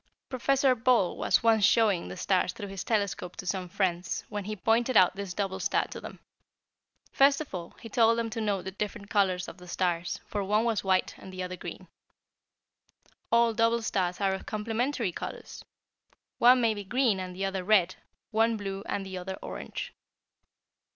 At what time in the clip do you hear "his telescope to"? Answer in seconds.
2.69-3.45